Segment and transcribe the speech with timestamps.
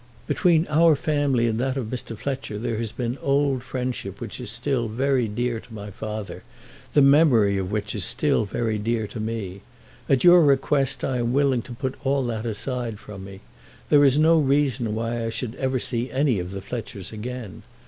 [0.25, 2.17] "Between our family and that of Mr.
[2.17, 6.41] Fletcher there has been old friendship which is still very dear to my father,
[6.93, 9.61] the memory of which is still very dear to me.
[10.09, 13.41] At your request I am willing to put all that aside from me.
[13.89, 17.61] There is no reason why I should ever see any of the Fletchers again.